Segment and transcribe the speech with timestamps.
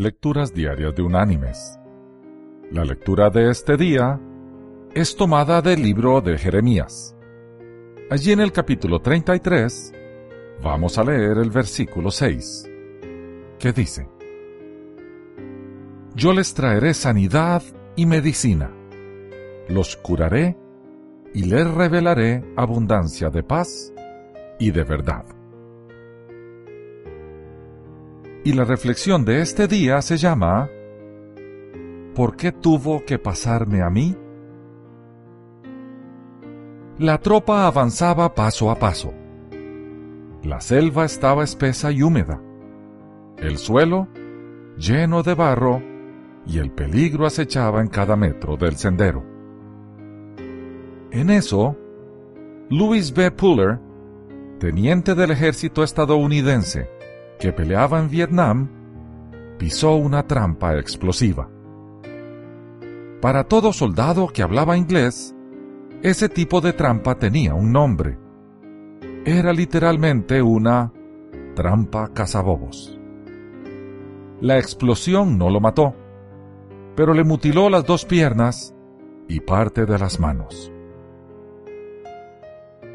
[0.00, 1.76] Lecturas Diarias de Unánimes.
[2.70, 4.20] La lectura de este día
[4.94, 7.16] es tomada del libro de Jeremías.
[8.08, 9.92] Allí en el capítulo 33
[10.62, 12.70] vamos a leer el versículo 6,
[13.58, 14.08] que dice,
[16.14, 17.64] Yo les traeré sanidad
[17.96, 18.70] y medicina,
[19.68, 20.56] los curaré
[21.34, 23.92] y les revelaré abundancia de paz
[24.60, 25.24] y de verdad.
[28.44, 30.70] Y la reflexión de este día se llama
[32.14, 34.16] ¿Por qué tuvo que pasarme a mí?
[36.98, 39.12] La tropa avanzaba paso a paso.
[40.42, 42.42] La selva estaba espesa y húmeda.
[43.36, 44.08] El suelo
[44.76, 45.82] lleno de barro
[46.46, 49.24] y el peligro acechaba en cada metro del sendero.
[51.10, 51.76] En eso,
[52.70, 53.30] Louis B.
[53.30, 53.78] Puller,
[54.58, 56.90] teniente del ejército estadounidense,
[57.38, 58.68] que peleaba en Vietnam,
[59.58, 61.48] pisó una trampa explosiva.
[63.20, 65.34] Para todo soldado que hablaba inglés,
[66.02, 68.18] ese tipo de trampa tenía un nombre.
[69.24, 70.92] Era literalmente una
[71.54, 72.96] trampa cazabobos.
[74.40, 75.94] La explosión no lo mató,
[76.94, 78.74] pero le mutiló las dos piernas
[79.28, 80.72] y parte de las manos.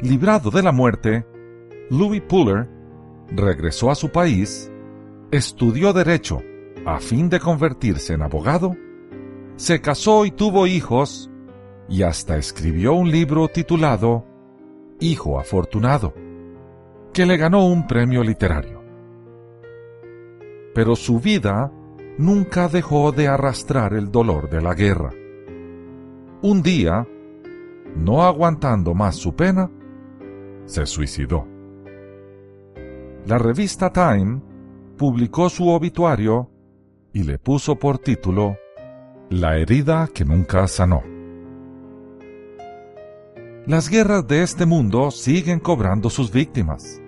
[0.00, 1.26] Librado de la muerte,
[1.90, 2.75] Louis Puller
[3.30, 4.70] regresó a su país,
[5.30, 6.42] estudió derecho
[6.84, 8.76] a fin de convertirse en abogado,
[9.56, 11.30] se casó y tuvo hijos,
[11.88, 14.24] y hasta escribió un libro titulado
[15.00, 16.14] Hijo Afortunado,
[17.12, 18.82] que le ganó un premio literario.
[20.74, 21.72] Pero su vida
[22.18, 25.10] nunca dejó de arrastrar el dolor de la guerra.
[26.42, 27.06] Un día,
[27.96, 29.70] no aguantando más su pena,
[30.66, 31.55] se suicidó
[33.26, 34.40] la revista Time
[34.96, 36.48] publicó su obituario
[37.12, 38.56] y le puso por título
[39.30, 41.02] La herida que nunca sanó.
[43.66, 47.02] Las guerras de este mundo siguen cobrando sus víctimas,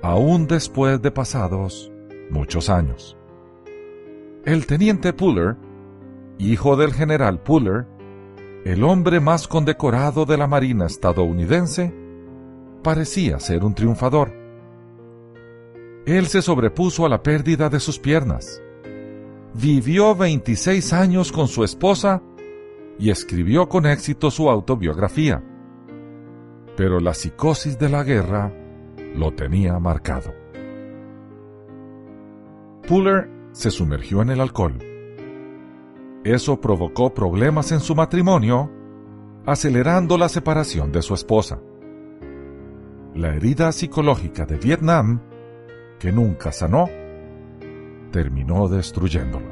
[0.00, 1.90] aún después de pasados
[2.30, 3.16] muchos años.
[4.44, 5.56] El teniente Puller,
[6.38, 7.88] hijo del general Puller,
[8.64, 11.92] el hombre más condecorado de la Marina estadounidense,
[12.84, 14.41] parecía ser un triunfador
[16.06, 18.60] él se sobrepuso a la pérdida de sus piernas.
[19.54, 22.22] Vivió 26 años con su esposa
[22.98, 25.42] y escribió con éxito su autobiografía.
[26.76, 28.52] Pero la psicosis de la guerra
[29.14, 30.34] lo tenía marcado.
[32.88, 34.78] Puller se sumergió en el alcohol.
[36.24, 38.70] Eso provocó problemas en su matrimonio,
[39.44, 41.60] acelerando la separación de su esposa.
[43.14, 45.20] La herida psicológica de Vietnam
[46.02, 46.88] que nunca sanó,
[48.10, 49.46] terminó destruyéndolo.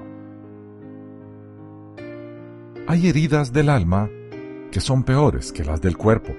[2.88, 4.10] Hay heridas del alma
[4.72, 6.34] que son peores que las del cuerpo.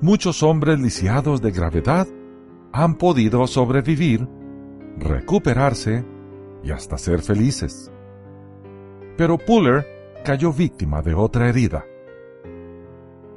[0.00, 2.08] Muchos hombres lisiados de gravedad
[2.72, 4.26] han podido sobrevivir,
[4.98, 6.04] recuperarse
[6.64, 7.92] y hasta ser felices.
[9.16, 9.86] Pero Puller
[10.24, 11.84] cayó víctima de otra herida.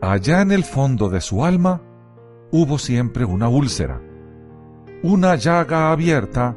[0.01, 1.83] Allá en el fondo de su alma
[2.49, 4.01] hubo siempre una úlcera
[5.03, 6.55] una llaga abierta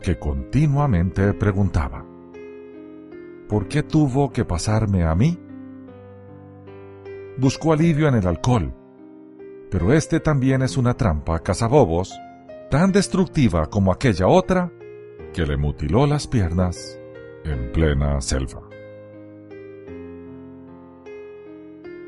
[0.00, 2.02] que continuamente preguntaba,
[3.46, 5.38] ¿por qué tuvo que pasarme a mí?
[7.36, 8.74] Buscó alivio en el alcohol,
[9.70, 12.18] pero este también es una trampa cazabobos
[12.70, 14.72] tan destructiva como aquella otra
[15.34, 16.98] que le mutiló las piernas
[17.44, 18.62] en plena selva.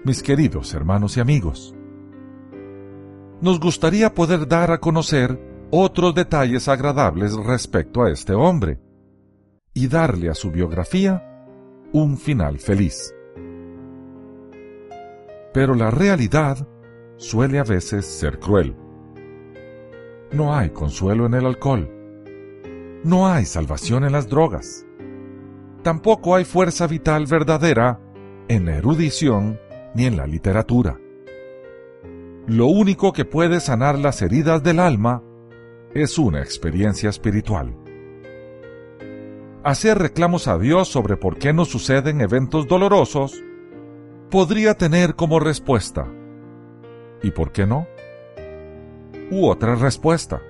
[0.04, 1.74] Mis queridos hermanos y amigos,
[3.42, 8.78] nos gustaría poder dar a conocer otros detalles agradables respecto a este hombre
[9.74, 11.22] y darle a su biografía
[11.92, 13.14] un final feliz.
[15.52, 16.66] Pero la realidad
[17.16, 18.76] suele a veces ser cruel.
[20.32, 21.90] No hay consuelo en el alcohol.
[23.04, 24.84] No hay salvación en las drogas.
[25.82, 28.00] Tampoco hay fuerza vital verdadera
[28.48, 29.58] en la erudición
[29.94, 30.98] ni en la literatura.
[32.46, 35.22] Lo único que puede sanar las heridas del alma
[35.94, 37.74] es una experiencia espiritual.
[39.64, 43.42] Hacer reclamos a Dios sobre por qué nos suceden eventos dolorosos
[44.30, 46.06] podría tener como respuesta
[47.22, 47.86] ¿y por qué no?
[49.30, 50.40] U otra respuesta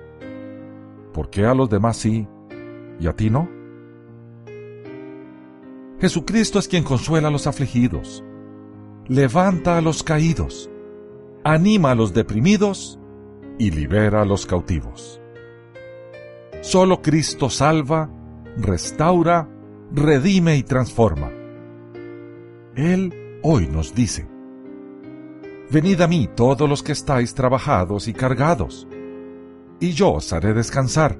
[1.13, 2.27] ¿por qué a los demás sí
[2.99, 3.49] y a ti no?
[5.99, 8.23] Jesucristo es quien consuela a los afligidos,
[9.07, 10.69] levanta a los caídos,
[11.43, 12.99] anima a los deprimidos
[13.57, 15.19] y libera a los cautivos.
[16.61, 18.09] Solo Cristo salva
[18.57, 19.49] restaura,
[19.91, 21.31] redime y transforma.
[22.75, 24.27] Él hoy nos dice,
[25.69, 28.87] Venid a mí todos los que estáis trabajados y cargados,
[29.79, 31.19] y yo os haré descansar.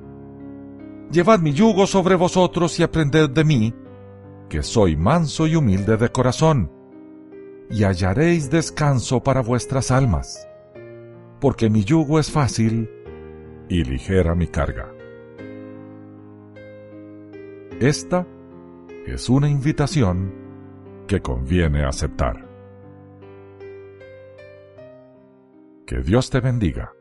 [1.11, 3.73] Llevad mi yugo sobre vosotros y aprended de mí,
[4.49, 6.71] que soy manso y humilde de corazón,
[7.69, 10.47] y hallaréis descanso para vuestras almas,
[11.41, 12.89] porque mi yugo es fácil
[13.69, 14.96] y ligera mi carga.
[17.79, 18.25] Esta
[19.05, 20.33] es una invitación
[21.07, 22.43] que conviene aceptar.
[25.85, 26.96] Que Dios te bendiga.